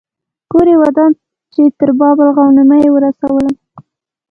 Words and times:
کور 0.51 0.65
یې 0.71 0.75
ودان 0.81 1.11
چې 1.53 1.61
تر 1.79 1.89
باب 1.99 2.17
الغوانمه 2.25 2.77
یې 2.83 2.89
ورسولم. 2.91 3.53